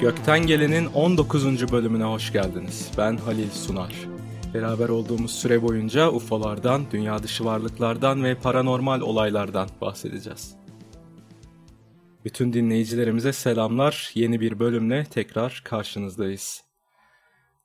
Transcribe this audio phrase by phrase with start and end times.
[0.00, 1.72] Gökten Gelen'in 19.
[1.72, 2.90] bölümüne hoş geldiniz.
[2.98, 3.94] Ben Halil Sunar.
[4.54, 10.56] Beraber olduğumuz süre boyunca UFO'lardan, dünya dışı varlıklardan ve paranormal olaylardan bahsedeceğiz.
[12.24, 14.10] Bütün dinleyicilerimize selamlar.
[14.14, 16.64] Yeni bir bölümle tekrar karşınızdayız.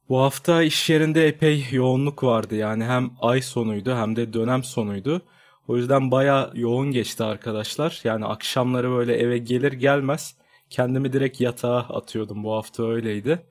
[0.10, 2.56] Bu hafta iş yerinde epey yoğunluk vardı.
[2.56, 5.22] Yani hem ay sonuydu hem de dönem sonuydu.
[5.68, 8.02] O yüzden baya yoğun geçti arkadaşlar.
[8.04, 10.36] Yani akşamları böyle eve gelir gelmez
[10.70, 12.44] kendimi direkt yatağa atıyordum.
[12.44, 13.46] Bu hafta öyleydi.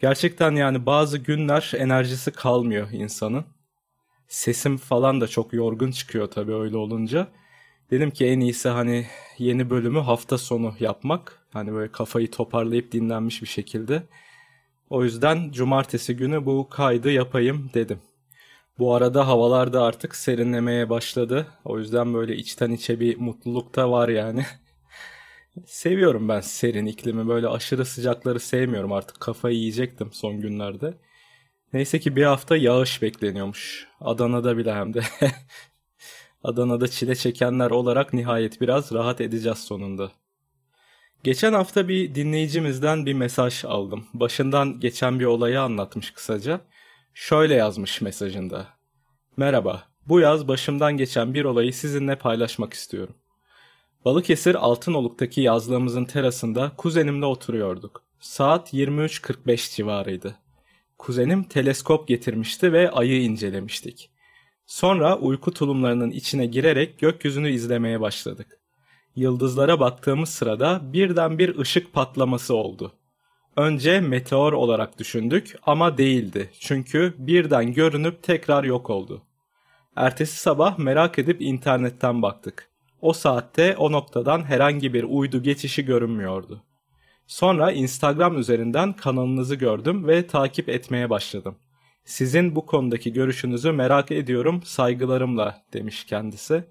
[0.00, 3.44] Gerçekten yani bazı günler enerjisi kalmıyor insanın.
[4.28, 7.28] Sesim falan da çok yorgun çıkıyor tabii öyle olunca.
[7.90, 9.06] Dedim ki en iyisi hani
[9.38, 11.46] yeni bölümü hafta sonu yapmak.
[11.52, 14.02] Hani böyle kafayı toparlayıp dinlenmiş bir şekilde.
[14.90, 18.00] O yüzden cumartesi günü bu kaydı yapayım dedim.
[18.78, 21.46] Bu arada havalar da artık serinlemeye başladı.
[21.64, 24.46] O yüzden böyle içten içe bir mutluluk da var yani.
[25.66, 27.28] Seviyorum ben serin iklimi.
[27.28, 29.20] Böyle aşırı sıcakları sevmiyorum artık.
[29.20, 30.94] Kafayı yiyecektim son günlerde.
[31.72, 33.88] Neyse ki bir hafta yağış bekleniyormuş.
[34.00, 35.02] Adana'da bile hem de.
[36.44, 40.12] Adana'da çile çekenler olarak nihayet biraz rahat edeceğiz sonunda.
[41.24, 44.06] Geçen hafta bir dinleyicimizden bir mesaj aldım.
[44.14, 46.60] Başından geçen bir olayı anlatmış kısaca.
[47.14, 48.66] Şöyle yazmış mesajında.
[49.36, 53.14] Merhaba, bu yaz başımdan geçen bir olayı sizinle paylaşmak istiyorum.
[54.04, 58.02] Balıkesir Altınoluk'taki yazlığımızın terasında kuzenimle oturuyorduk.
[58.20, 60.36] Saat 23.45 civarıydı.
[60.98, 64.10] Kuzenim teleskop getirmişti ve ayı incelemiştik.
[64.66, 68.58] Sonra uyku tulumlarının içine girerek gökyüzünü izlemeye başladık.
[69.16, 72.92] Yıldızlara baktığımız sırada birden bir ışık patlaması oldu.
[73.56, 79.22] Önce meteor olarak düşündük ama değildi çünkü birden görünüp tekrar yok oldu.
[79.96, 82.71] Ertesi sabah merak edip internetten baktık.
[83.02, 86.62] O saatte o noktadan herhangi bir uydu geçişi görünmüyordu.
[87.26, 91.56] Sonra Instagram üzerinden kanalınızı gördüm ve takip etmeye başladım.
[92.04, 96.64] Sizin bu konudaki görüşünüzü merak ediyorum saygılarımla demiş kendisi.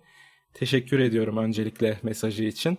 [0.53, 2.77] Teşekkür ediyorum öncelikle mesajı için.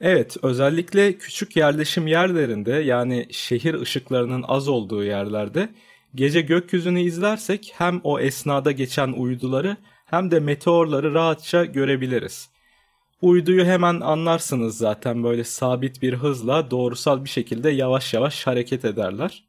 [0.00, 5.68] Evet, özellikle küçük yerleşim yerlerinde yani şehir ışıklarının az olduğu yerlerde
[6.14, 9.76] gece gökyüzünü izlersek hem o esnada geçen uyduları
[10.10, 12.50] hem de meteorları rahatça görebiliriz.
[13.22, 19.44] Uyduyu hemen anlarsınız zaten böyle sabit bir hızla doğrusal bir şekilde yavaş yavaş hareket ederler.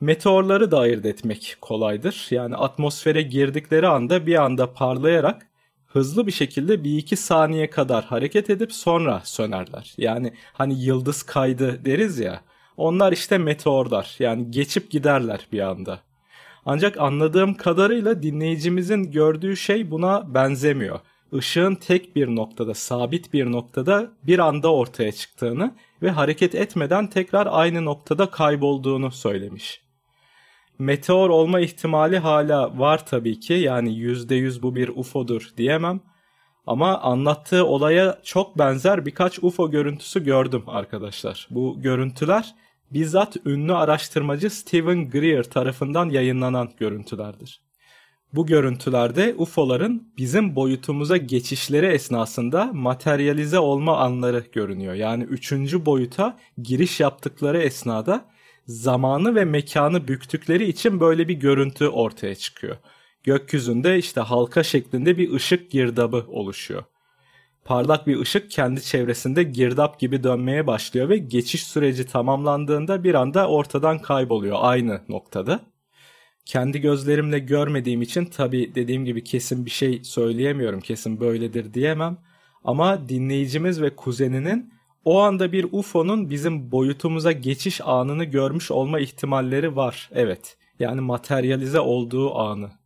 [0.00, 2.26] Meteorları da ayırt etmek kolaydır.
[2.30, 5.46] Yani atmosfere girdikleri anda bir anda parlayarak
[5.86, 9.94] hızlı bir şekilde bir iki saniye kadar hareket edip sonra sönerler.
[9.98, 12.40] Yani hani yıldız kaydı deriz ya
[12.76, 16.00] onlar işte meteorlar yani geçip giderler bir anda.
[16.70, 21.00] Ancak anladığım kadarıyla dinleyicimizin gördüğü şey buna benzemiyor.
[21.32, 27.48] Işığın tek bir noktada, sabit bir noktada bir anda ortaya çıktığını ve hareket etmeden tekrar
[27.50, 29.80] aynı noktada kaybolduğunu söylemiş.
[30.78, 33.52] Meteor olma ihtimali hala var tabii ki.
[33.52, 36.00] Yani %100 bu bir UFO'dur diyemem.
[36.66, 41.48] Ama anlattığı olaya çok benzer birkaç UFO görüntüsü gördüm arkadaşlar.
[41.50, 42.54] Bu görüntüler
[42.90, 47.60] bizzat ünlü araştırmacı Stephen Greer tarafından yayınlanan görüntülerdir.
[48.32, 54.94] Bu görüntülerde UFO'ların bizim boyutumuza geçişleri esnasında materyalize olma anları görünüyor.
[54.94, 58.24] Yani üçüncü boyuta giriş yaptıkları esnada
[58.66, 62.76] zamanı ve mekanı büktükleri için böyle bir görüntü ortaya çıkıyor.
[63.24, 66.84] Gökyüzünde işte halka şeklinde bir ışık girdabı oluşuyor.
[67.68, 73.48] Parlak bir ışık kendi çevresinde girdap gibi dönmeye başlıyor ve geçiş süreci tamamlandığında bir anda
[73.48, 75.60] ortadan kayboluyor aynı noktada.
[76.44, 80.80] Kendi gözlerimle görmediğim için tabi dediğim gibi kesin bir şey söyleyemiyorum.
[80.80, 82.18] Kesin böyledir diyemem.
[82.64, 84.72] Ama dinleyicimiz ve kuzeninin
[85.04, 90.10] o anda bir UFO'nun bizim boyutumuza geçiş anını görmüş olma ihtimalleri var.
[90.12, 90.56] Evet.
[90.78, 92.77] Yani materyalize olduğu anı.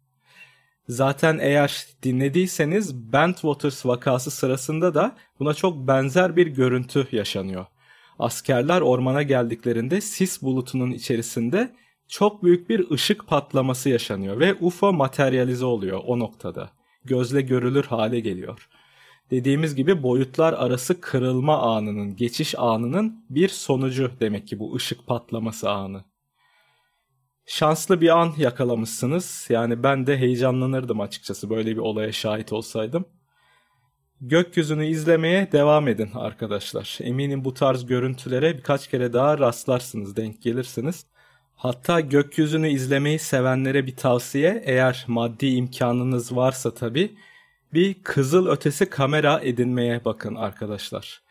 [0.88, 7.66] Zaten eğer dinlediyseniz Bentwaters vakası sırasında da buna çok benzer bir görüntü yaşanıyor.
[8.18, 11.72] Askerler ormana geldiklerinde sis bulutunun içerisinde
[12.08, 16.70] çok büyük bir ışık patlaması yaşanıyor ve UFO materyalize oluyor o noktada.
[17.04, 18.68] Gözle görülür hale geliyor.
[19.30, 25.70] Dediğimiz gibi boyutlar arası kırılma anının, geçiş anının bir sonucu demek ki bu ışık patlaması
[25.70, 26.04] anı.
[27.46, 29.46] Şanslı bir an yakalamışsınız.
[29.50, 33.04] Yani ben de heyecanlanırdım açıkçası böyle bir olaya şahit olsaydım.
[34.20, 36.98] Gökyüzünü izlemeye devam edin arkadaşlar.
[37.02, 41.06] Eminim bu tarz görüntülere birkaç kere daha rastlarsınız, denk gelirsiniz.
[41.56, 47.16] Hatta gökyüzünü izlemeyi sevenlere bir tavsiye eğer maddi imkanınız varsa tabi
[47.74, 51.22] bir kızıl ötesi kamera edinmeye bakın arkadaşlar.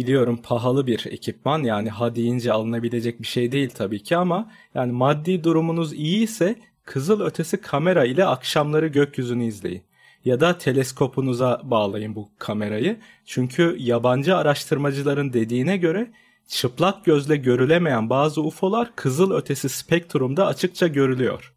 [0.00, 4.92] Biliyorum pahalı bir ekipman yani ha deyince alınabilecek bir şey değil tabii ki ama yani
[4.92, 9.82] maddi durumunuz iyi ise kızıl ötesi kamera ile akşamları gökyüzünü izleyin.
[10.24, 12.96] Ya da teleskopunuza bağlayın bu kamerayı.
[13.24, 16.10] Çünkü yabancı araştırmacıların dediğine göre
[16.48, 21.54] çıplak gözle görülemeyen bazı UFO'lar kızıl ötesi spektrumda açıkça görülüyor.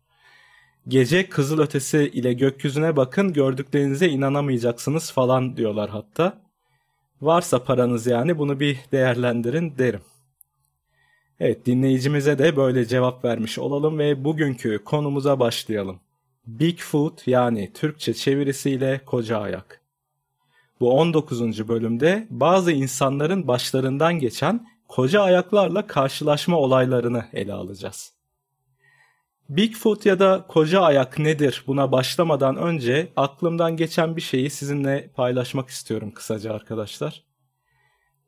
[0.88, 6.43] Gece kızıl ötesi ile gökyüzüne bakın gördüklerinize inanamayacaksınız falan diyorlar hatta.
[7.26, 10.02] Varsa paranız yani bunu bir değerlendirin derim.
[11.40, 16.00] Evet dinleyicimize de böyle cevap vermiş olalım ve bugünkü konumuza başlayalım.
[16.48, 19.82] Bigfoot yani Türkçe çevirisiyle koca ayak.
[20.80, 21.68] Bu 19.
[21.68, 28.13] bölümde bazı insanların başlarından geçen koca ayaklarla karşılaşma olaylarını ele alacağız.
[29.56, 35.70] Bigfoot ya da koca ayak nedir buna başlamadan önce aklımdan geçen bir şeyi sizinle paylaşmak
[35.70, 37.24] istiyorum kısaca arkadaşlar.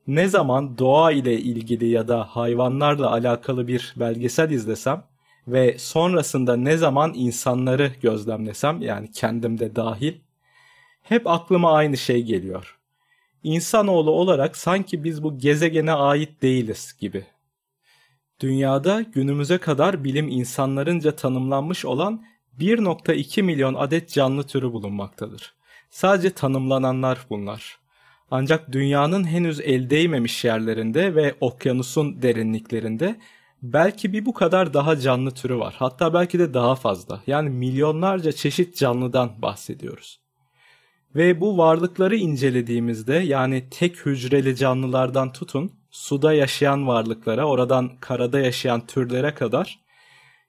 [0.06, 5.04] Ne zaman doğa ile ilgili ya da hayvanlarla alakalı bir belgesel izlesem
[5.48, 10.14] ve sonrasında ne zaman insanları gözlemlesem yani kendim de dahil
[11.02, 12.78] hep aklıma aynı şey geliyor.
[13.42, 17.26] İnsanoğlu olarak sanki biz bu gezegene ait değiliz gibi.
[18.40, 22.24] Dünyada günümüze kadar bilim insanlarınca tanımlanmış olan
[22.58, 25.54] 1.2 milyon adet canlı türü bulunmaktadır.
[25.90, 27.78] Sadece tanımlananlar bunlar.
[28.30, 33.20] Ancak dünyanın henüz el değmemiş yerlerinde ve okyanusun derinliklerinde
[33.62, 35.74] belki bir bu kadar daha canlı türü var.
[35.78, 37.22] Hatta belki de daha fazla.
[37.26, 40.25] Yani milyonlarca çeşit canlıdan bahsediyoruz.
[41.16, 48.86] Ve bu varlıkları incelediğimizde yani tek hücreli canlılardan tutun suda yaşayan varlıklara, oradan karada yaşayan
[48.86, 49.78] türlere kadar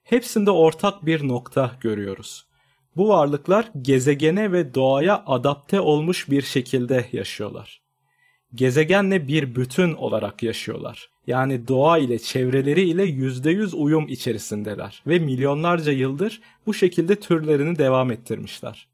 [0.02, 2.46] hepsinde ortak bir nokta görüyoruz.
[2.96, 7.82] Bu varlıklar gezegene ve doğaya adapte olmuş bir şekilde yaşıyorlar.
[8.54, 11.10] Gezegenle bir bütün olarak yaşıyorlar.
[11.26, 18.10] Yani doğa ile çevreleri ile %100 uyum içerisindeler ve milyonlarca yıldır bu şekilde türlerini devam
[18.10, 18.88] ettirmişler.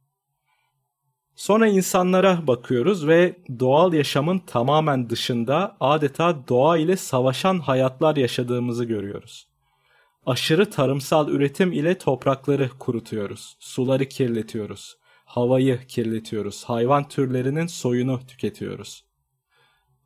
[1.36, 9.48] Sonra insanlara bakıyoruz ve doğal yaşamın tamamen dışında adeta doğa ile savaşan hayatlar yaşadığımızı görüyoruz.
[10.26, 19.04] Aşırı tarımsal üretim ile toprakları kurutuyoruz, suları kirletiyoruz, havayı kirletiyoruz, hayvan türlerinin soyunu tüketiyoruz.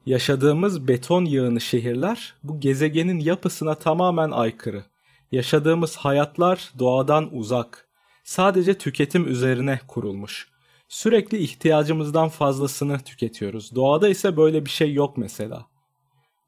[0.06, 4.84] Yaşadığımız beton yığını şehirler bu gezegenin yapısına tamamen aykırı.
[5.32, 7.88] Yaşadığımız hayatlar doğadan uzak,
[8.24, 10.57] sadece tüketim üzerine kurulmuş
[10.88, 13.74] Sürekli ihtiyacımızdan fazlasını tüketiyoruz.
[13.74, 15.66] Doğada ise böyle bir şey yok mesela.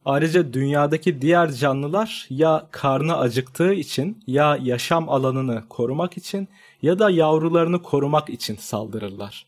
[0.04, 6.48] Ayrıca dünyadaki diğer canlılar ya karnı acıktığı için ya yaşam alanını korumak için
[6.82, 9.46] ya da yavrularını korumak için saldırırlar.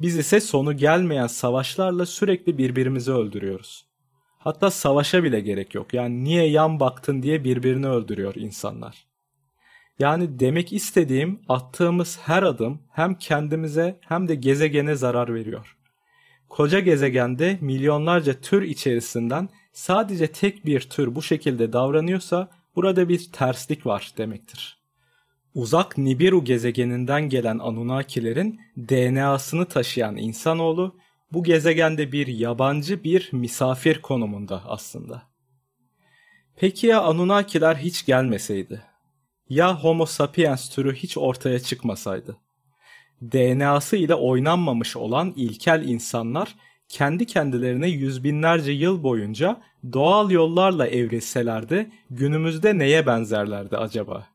[0.00, 3.84] Biz ise sonu gelmeyen savaşlarla sürekli birbirimizi öldürüyoruz.
[4.38, 5.94] Hatta savaşa bile gerek yok.
[5.94, 9.11] Yani niye yan baktın diye birbirini öldürüyor insanlar.
[10.02, 15.76] Yani demek istediğim attığımız her adım hem kendimize hem de gezegene zarar veriyor.
[16.48, 23.86] Koca gezegende milyonlarca tür içerisinden sadece tek bir tür bu şekilde davranıyorsa burada bir terslik
[23.86, 24.78] var demektir.
[25.54, 30.96] Uzak Nibiru gezegeninden gelen Anunnakilerin DNA'sını taşıyan insanoğlu
[31.32, 35.22] bu gezegende bir yabancı bir misafir konumunda aslında.
[36.56, 38.91] Peki ya Anunnakiler hiç gelmeseydi?
[39.52, 42.36] Ya Homo sapiens türü hiç ortaya çıkmasaydı?
[43.22, 46.54] DNA'sı ile oynanmamış olan ilkel insanlar
[46.88, 49.60] kendi kendilerine yüz binlerce yıl boyunca
[49.92, 54.26] doğal yollarla evrilselerdi günümüzde neye benzerlerdi acaba?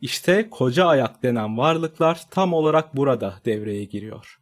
[0.00, 4.40] İşte koca ayak denen varlıklar tam olarak burada devreye giriyor.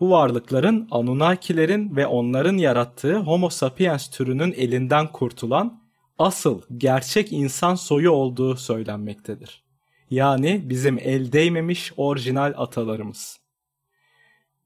[0.00, 5.79] Bu varlıkların Anunnakilerin ve onların yarattığı Homo sapiens türünün elinden kurtulan
[6.20, 9.64] asıl gerçek insan soyu olduğu söylenmektedir.
[10.10, 13.40] Yani bizim el değmemiş orijinal atalarımız.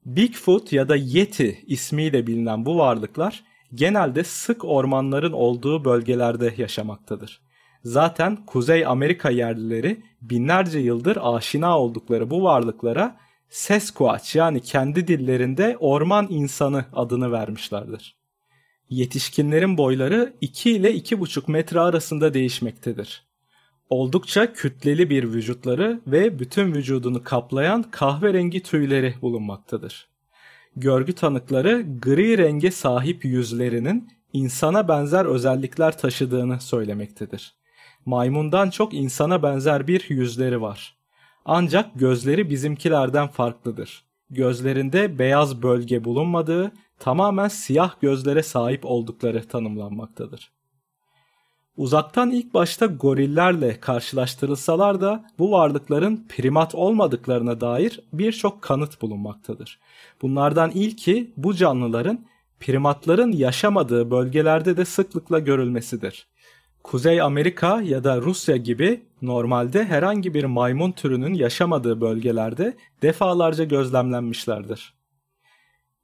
[0.05, 3.43] Bigfoot ya da Yeti ismiyle bilinen bu varlıklar
[3.73, 7.41] genelde sık ormanların olduğu bölgelerde yaşamaktadır.
[7.83, 13.17] Zaten Kuzey Amerika yerlileri binlerce yıldır aşina oldukları bu varlıklara
[13.49, 18.24] Sasquatch yani kendi dillerinde orman insanı adını vermişlerdir.
[18.89, 23.23] Yetişkinlerin boyları 2 ile 2,5 metre arasında değişmektedir.
[23.89, 30.07] Oldukça kütleli bir vücutları ve bütün vücudunu kaplayan kahverengi tüyleri bulunmaktadır.
[30.75, 37.55] Görgü tanıkları gri renge sahip yüzlerinin insana benzer özellikler taşıdığını söylemektedir.
[38.05, 40.97] Maymundan çok insana benzer bir yüzleri var.
[41.45, 44.03] Ancak gözleri bizimkilerden farklıdır.
[44.29, 50.51] Gözlerinde beyaz bölge bulunmadığı, tamamen siyah gözlere sahip oldukları tanımlanmaktadır.
[51.77, 59.79] Uzaktan ilk başta gorillerle karşılaştırılsalar da bu varlıkların primat olmadıklarına dair birçok kanıt bulunmaktadır.
[60.21, 62.25] Bunlardan ilki bu canlıların
[62.59, 66.27] primatların yaşamadığı bölgelerde de sıklıkla görülmesidir.
[66.85, 74.93] Kuzey Amerika ya da Rusya gibi normalde herhangi bir maymun türünün yaşamadığı bölgelerde defalarca gözlemlenmişlerdir.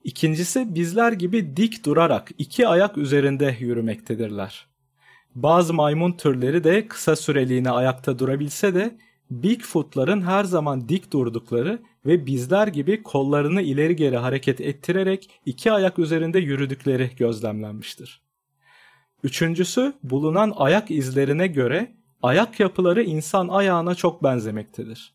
[0.03, 4.67] İkincisi bizler gibi dik durarak iki ayak üzerinde yürümektedirler.
[5.35, 8.97] Bazı maymun türleri de kısa süreliğine ayakta durabilse de
[9.31, 15.99] Bigfoot'ların her zaman dik durdukları ve bizler gibi kollarını ileri geri hareket ettirerek iki ayak
[15.99, 18.20] üzerinde yürüdükleri gözlemlenmiştir.
[19.23, 21.91] Üçüncüsü bulunan ayak izlerine göre
[22.23, 25.13] ayak yapıları insan ayağına çok benzemektedir.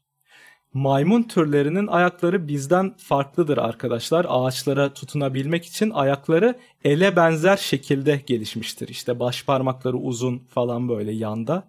[0.73, 4.27] Maymun türlerinin ayakları bizden farklıdır arkadaşlar.
[4.29, 8.89] Ağaçlara tutunabilmek için ayakları ele benzer şekilde gelişmiştir.
[8.89, 11.69] İşte baş parmakları uzun falan böyle yanda.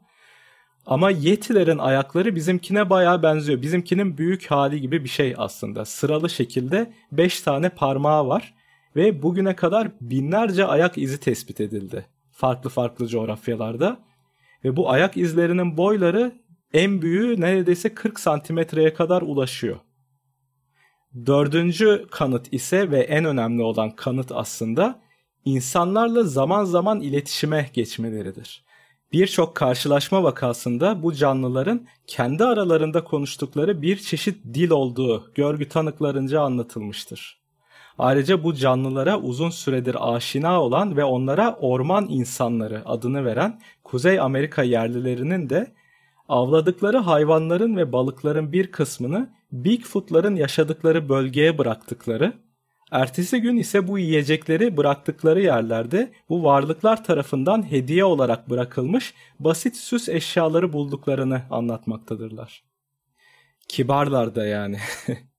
[0.86, 3.62] Ama yetilerin ayakları bizimkine baya benziyor.
[3.62, 5.86] Bizimkinin büyük hali gibi bir şey aslında.
[5.86, 8.53] Sıralı şekilde 5 tane parmağı var
[8.96, 12.06] ve bugüne kadar binlerce ayak izi tespit edildi.
[12.38, 14.00] Farklı farklı coğrafyalarda.
[14.63, 16.41] Ve bu ayak izlerinin boyları
[16.74, 19.77] en büyüğü neredeyse 40 santimetreye kadar ulaşıyor.
[21.25, 25.01] Dördüncü kanıt ise ve en önemli olan kanıt aslında
[25.46, 28.65] insanlarla zaman zaman iletişime geçmeleridir.
[29.12, 37.37] Birçok karşılaşma vakasında bu canlıların kendi aralarında konuştukları bir çeşit dil olduğu görgü tanıklarınca anlatılmıştır.
[37.98, 44.63] Ayrıca bu canlılara uzun süredir aşina olan ve onlara orman insanları adını veren Kuzey Amerika
[44.63, 45.74] yerlilerinin de
[46.30, 52.34] avladıkları hayvanların ve balıkların bir kısmını Bigfoot'ların yaşadıkları bölgeye bıraktıkları,
[52.92, 60.10] ertesi gün ise bu yiyecekleri bıraktıkları yerlerde bu varlıklar tarafından hediye olarak bırakılmış basit süs
[60.10, 62.63] eşyaları bulduklarını anlatmaktadırlar.
[63.68, 64.77] Kibarlar da yani.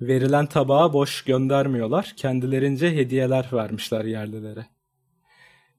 [0.00, 4.66] Verilen tabağı boş göndermiyorlar, kendilerince hediyeler vermişler yerlilere.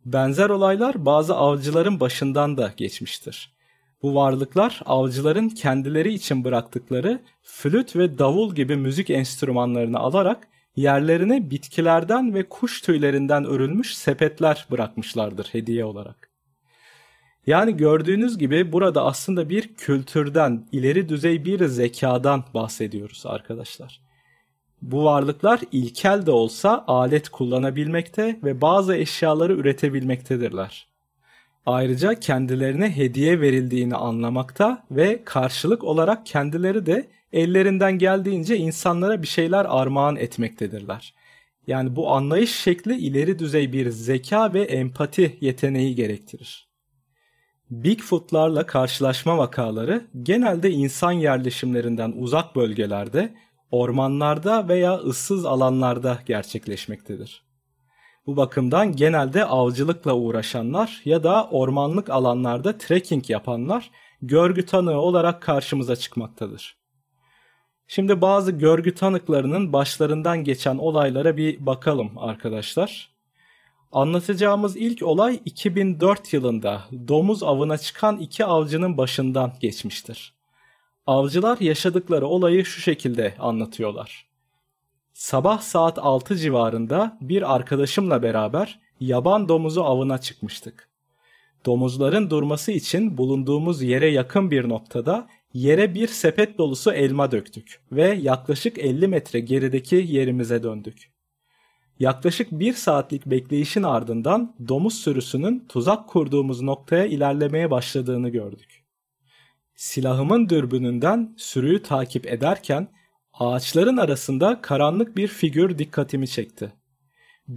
[0.05, 3.53] Benzer olaylar bazı avcıların başından da geçmiştir.
[4.01, 12.33] Bu varlıklar avcıların kendileri için bıraktıkları flüt ve davul gibi müzik enstrümanlarını alarak yerlerine bitkilerden
[12.33, 16.30] ve kuş tüylerinden örülmüş sepetler bırakmışlardır hediye olarak.
[17.47, 24.01] Yani gördüğünüz gibi burada aslında bir kültürden, ileri düzey bir zekadan bahsediyoruz arkadaşlar.
[24.81, 30.87] Bu varlıklar ilkel de olsa alet kullanabilmekte ve bazı eşyaları üretebilmektedirler.
[31.65, 39.65] Ayrıca kendilerine hediye verildiğini anlamakta ve karşılık olarak kendileri de ellerinden geldiğince insanlara bir şeyler
[39.69, 41.13] armağan etmektedirler.
[41.67, 46.70] Yani bu anlayış şekli ileri düzey bir zeka ve empati yeteneği gerektirir.
[47.71, 53.33] Bigfoot'larla karşılaşma vakaları genelde insan yerleşimlerinden uzak bölgelerde,
[53.71, 57.43] ormanlarda veya ıssız alanlarda gerçekleşmektedir.
[58.25, 65.95] Bu bakımdan genelde avcılıkla uğraşanlar ya da ormanlık alanlarda trekking yapanlar görgü tanığı olarak karşımıza
[65.95, 66.77] çıkmaktadır.
[67.87, 73.10] Şimdi bazı görgü tanıklarının başlarından geçen olaylara bir bakalım arkadaşlar.
[73.91, 80.33] Anlatacağımız ilk olay 2004 yılında domuz avına çıkan iki avcının başından geçmiştir.
[81.07, 84.27] Avcılar yaşadıkları olayı şu şekilde anlatıyorlar.
[85.13, 90.89] Sabah saat 6 civarında bir arkadaşımla beraber yaban domuzu avına çıkmıştık.
[91.65, 98.19] Domuzların durması için bulunduğumuz yere yakın bir noktada yere bir sepet dolusu elma döktük ve
[98.21, 101.10] yaklaşık 50 metre gerideki yerimize döndük.
[102.01, 108.83] Yaklaşık bir saatlik bekleyişin ardından domuz sürüsünün tuzak kurduğumuz noktaya ilerlemeye başladığını gördük.
[109.75, 112.87] Silahımın dürbününden sürüyü takip ederken
[113.33, 116.73] Ağaçların arasında karanlık bir figür dikkatimi çekti.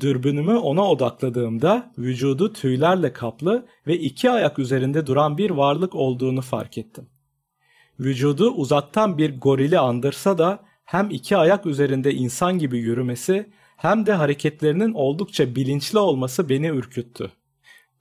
[0.01, 6.79] Dürbünümü ona odakladığımda vücudu tüylerle kaplı ve iki ayak üzerinde duran bir varlık olduğunu fark
[6.79, 7.07] ettim.
[8.01, 14.13] Vücudu uzaktan bir gorili andırsa da hem iki ayak üzerinde insan gibi yürümesi hem de
[14.13, 17.31] hareketlerinin oldukça bilinçli olması beni ürküttü.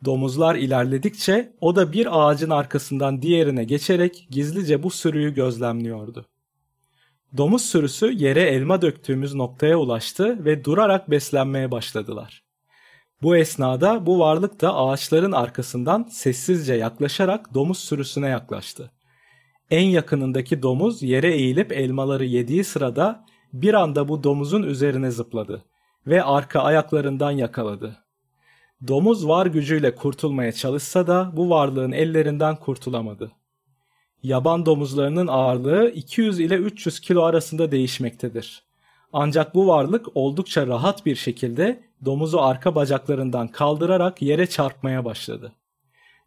[0.05, 6.25] Domuzlar ilerledikçe o da bir ağacın arkasından diğerine geçerek gizlice bu sürüyü gözlemliyordu.
[7.37, 12.43] Domuz sürüsü yere elma döktüğümüz noktaya ulaştı ve durarak beslenmeye başladılar.
[13.21, 18.91] Bu esnada bu varlık da ağaçların arkasından sessizce yaklaşarak domuz sürüsüne yaklaştı.
[19.71, 25.63] En yakınındaki domuz yere eğilip elmaları yediği sırada bir anda bu domuzun üzerine zıpladı
[26.07, 27.97] ve arka ayaklarından yakaladı.
[28.87, 33.31] Domuz var gücüyle kurtulmaya çalışsa da bu varlığın ellerinden kurtulamadı.
[34.23, 38.63] Yaban domuzlarının ağırlığı 200 ile 300 kilo arasında değişmektedir.
[39.13, 45.51] Ancak bu varlık oldukça rahat bir şekilde domuzu arka bacaklarından kaldırarak yere çarpmaya başladı.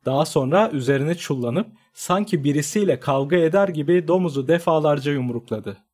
[0.05, 5.86] Daha sonra üzerine çullanıp sanki birisiyle kavga eder gibi domuzu defalarca yumrukladı.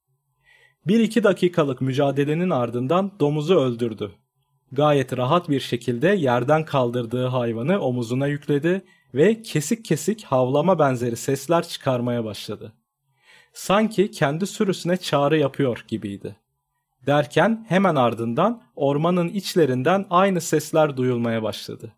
[0.86, 4.12] Bir iki dakikalık mücadelenin ardından domuzu öldürdü.
[4.72, 8.84] Gayet rahat bir şekilde yerden kaldırdığı hayvanı omuzuna yükledi
[9.14, 12.72] ve kesik kesik havlama benzeri sesler çıkarmaya başladı.
[13.52, 16.36] Sanki kendi sürüsüne çağrı yapıyor gibiydi.
[17.06, 21.92] Derken hemen ardından ormanın içlerinden aynı sesler duyulmaya başladı.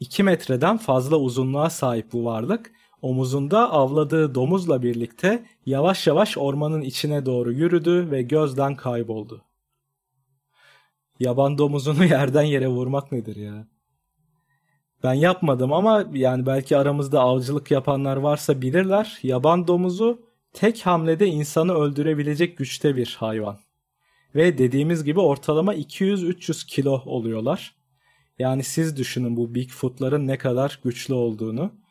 [0.00, 2.72] 2 metreden fazla uzunluğa sahip bu varlık
[3.04, 9.42] omuzunda avladığı domuzla birlikte yavaş yavaş ormanın içine doğru yürüdü ve gözden kayboldu.
[11.20, 13.66] Yaban domuzunu yerden yere vurmak nedir ya?
[15.02, 19.18] Ben yapmadım ama yani belki aramızda avcılık yapanlar varsa bilirler.
[19.22, 23.58] Yaban domuzu tek hamlede insanı öldürebilecek güçte bir hayvan.
[24.34, 27.74] Ve dediğimiz gibi ortalama 200-300 kilo oluyorlar.
[28.38, 31.83] Yani siz düşünün bu Bigfoot'ların ne kadar güçlü olduğunu.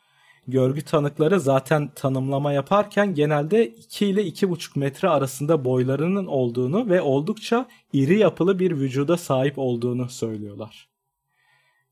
[0.48, 7.68] Görgü tanıkları zaten tanımlama yaparken genelde 2 ile 2,5 metre arasında boylarının olduğunu ve oldukça
[7.92, 10.88] iri yapılı bir vücuda sahip olduğunu söylüyorlar.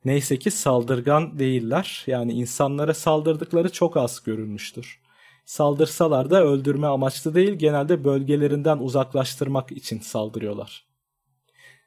[0.04, 2.04] Neyse ki saldırgan değiller.
[2.06, 5.00] Yani insanlara saldırdıkları çok az görülmüştür.
[5.44, 10.84] Saldırsalar da öldürme amaçlı değil genelde bölgelerinden uzaklaştırmak için saldırıyorlar.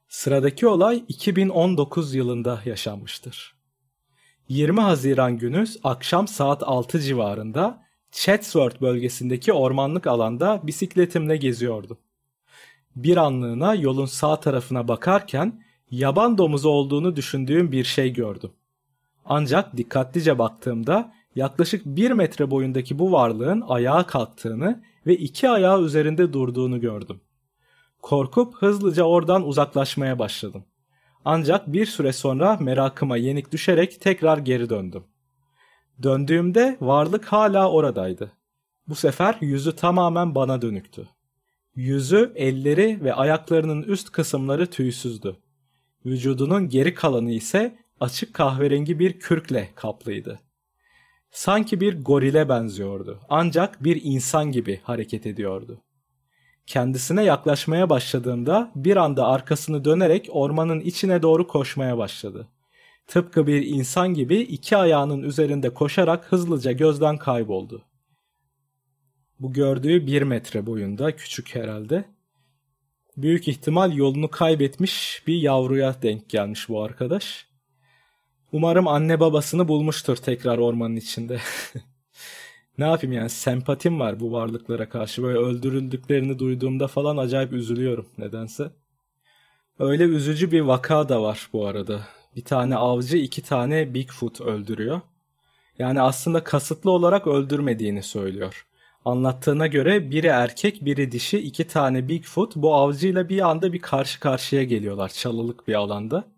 [0.08, 3.55] Sıradaki olay 2019 yılında yaşanmıştır.
[4.50, 11.98] 20 Haziran günü akşam saat 6 civarında Chatsworth bölgesindeki ormanlık alanda bisikletimle geziyordum.
[12.96, 18.52] Bir anlığına yolun sağ tarafına bakarken yaban domuzu olduğunu düşündüğüm bir şey gördüm.
[19.26, 26.34] Ancak dikkatlice baktığımda yaklaşık 1 metre boyundaki bu varlığın ayağa kalktığını ve iki ayağı üzerinde
[26.34, 27.22] durduğunu gördüm.
[28.02, 30.64] Korkup hızlıca oradan uzaklaşmaya başladım.
[31.26, 35.04] Ancak bir süre sonra merakıma yenik düşerek tekrar geri döndüm.
[36.04, 38.32] Döndüğümde varlık hala oradaydı.
[38.88, 41.08] Bu sefer yüzü tamamen bana dönüktü.
[41.76, 45.38] Yüzü, elleri ve ayaklarının üst kısımları tüysüzdü.
[46.06, 50.40] Vücudunun geri kalanı ise açık kahverengi bir kürkle kaplıydı.
[51.32, 55.82] Sanki bir gorile benziyordu ancak bir insan gibi hareket ediyordu.
[56.68, 62.48] Kendisine yaklaşmaya başladığımda bir anda arkasını dönerek ormanın içine doğru koşmaya başladı.
[63.08, 67.82] Tıpkı bir insan gibi iki ayağının üzerinde koşarak hızlıca gözden kayboldu.
[69.40, 72.06] Bu gördüğü bir metre boyunda küçük herhalde.
[73.18, 77.48] Büyük ihtimal yolunu kaybetmiş bir yavruya denk gelmiş bu arkadaş.
[78.52, 81.40] Umarım anne babasını bulmuştur tekrar ormanın içinde.
[82.78, 85.24] ne yapayım yani sempatim var bu varlıklara karşı.
[85.24, 88.72] Böyle öldürüldüklerini duyduğumda falan acayip üzülüyorum nedense.
[89.80, 92.02] Öyle üzücü bir vaka da var bu arada.
[92.36, 95.02] Bir tane avcı iki tane Bigfoot öldürüyor.
[95.80, 98.66] Yani aslında kasıtlı olarak öldürmediğini söylüyor.
[99.06, 104.20] Anlattığına göre biri erkek biri dişi iki tane Bigfoot bu avcıyla bir anda bir karşı
[104.20, 106.35] karşıya geliyorlar çalılık bir alanda.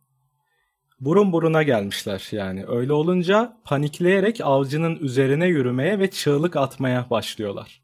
[1.00, 2.66] Burun buruna gelmişler yani.
[2.68, 7.82] Öyle olunca panikleyerek avcının üzerine yürümeye ve çığlık atmaya başlıyorlar.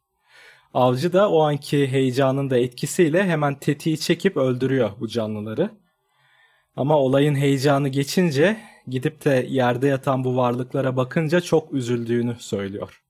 [0.73, 5.69] Avcı da o anki heyecanın da etkisiyle hemen tetiği çekip öldürüyor bu canlıları.
[6.75, 13.03] Ama olayın heyecanı geçince gidip de yerde yatan bu varlıklara bakınca çok üzüldüğünü söylüyor.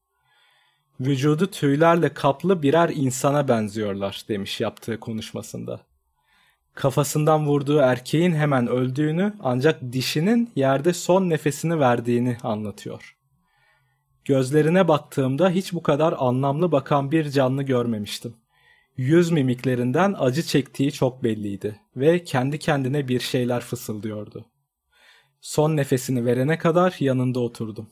[1.00, 5.80] Vücudu tüylerle kaplı birer insana benziyorlar demiş yaptığı konuşmasında.
[6.76, 13.18] Kafasından vurduğu erkeğin hemen öldüğünü ancak dişinin yerde son nefesini verdiğini anlatıyor.
[14.26, 18.36] Gözlerine baktığımda hiç bu kadar anlamlı bakan bir canlı görmemiştim.
[18.98, 24.46] Yüz mimiklerinden acı çektiği çok belliydi ve kendi kendine bir şeyler fısıldıyordu.
[25.42, 27.88] Son nefesini verene kadar yanında oturdum.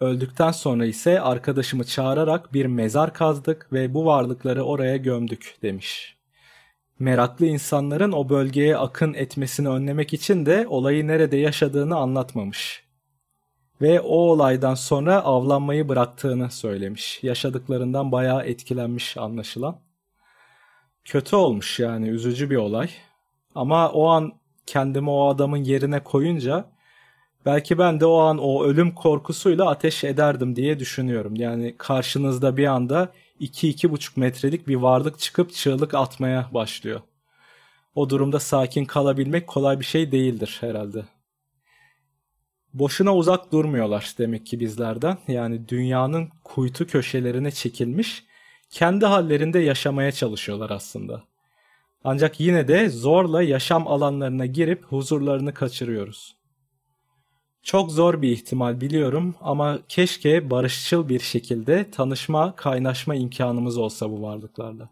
[0.00, 6.15] Öldükten sonra ise arkadaşımı çağırarak bir mezar kazdık ve bu varlıkları oraya gömdük demiş.
[6.98, 12.86] Meraklı insanların o bölgeye akın etmesini önlemek için de olayı nerede yaşadığını anlatmamış.
[13.80, 17.18] Ve o olaydan sonra avlanmayı bıraktığını söylemiş.
[17.22, 19.78] Yaşadıklarından bayağı etkilenmiş anlaşılan.
[21.04, 22.90] Kötü olmuş yani üzücü bir olay.
[23.54, 24.32] Ama o an
[24.66, 26.64] kendimi o adamın yerine koyunca
[27.46, 31.36] belki ben de o an o ölüm korkusuyla ateş ederdim diye düşünüyorum.
[31.36, 37.00] Yani karşınızda bir anda 2-2,5 metrelik bir varlık çıkıp çığlık atmaya başlıyor.
[37.94, 41.04] O durumda sakin kalabilmek kolay bir şey değildir herhalde.
[42.74, 45.18] Boşuna uzak durmuyorlar demek ki bizlerden.
[45.28, 48.24] Yani dünyanın kuytu köşelerine çekilmiş,
[48.70, 51.24] kendi hallerinde yaşamaya çalışıyorlar aslında.
[52.04, 56.35] Ancak yine de zorla yaşam alanlarına girip huzurlarını kaçırıyoruz.
[57.66, 64.22] Çok zor bir ihtimal biliyorum ama keşke barışçıl bir şekilde tanışma, kaynaşma imkanımız olsa bu
[64.22, 64.88] varlıklarla.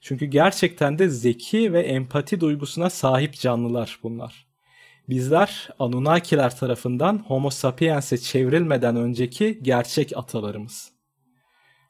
[0.00, 4.46] Çünkü gerçekten de zeki ve empati duygusuna sahip canlılar bunlar.
[5.08, 10.92] Bizler Anunnakiler tarafından Homo sapiens'e çevrilmeden önceki gerçek atalarımız.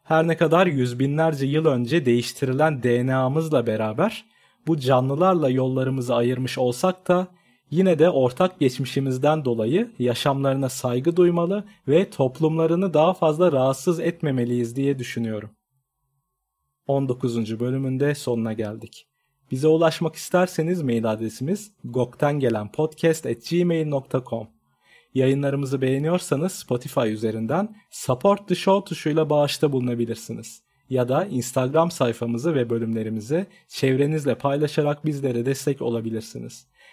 [0.03, 4.25] Her ne kadar yüz binlerce yıl önce değiştirilen DNA'mızla beraber
[4.67, 7.29] bu canlılarla yollarımızı ayırmış olsak da
[7.73, 14.99] yine de ortak geçmişimizden dolayı yaşamlarına saygı duymalı ve toplumlarını daha fazla rahatsız etmemeliyiz diye
[14.99, 15.51] düşünüyorum.
[16.87, 17.61] 19.
[17.61, 19.07] bölümünde sonuna geldik.
[19.51, 24.49] Bize ulaşmak isterseniz mail adresimiz goktengelenpodcast.gmail.com
[25.15, 30.63] Yayınlarımızı beğeniyorsanız Spotify üzerinden Support the Show tuşuyla bağışta bulunabilirsiniz.
[30.89, 36.67] Ya da Instagram sayfamızı ve bölümlerimizi çevrenizle paylaşarak bizlere destek olabilirsiniz.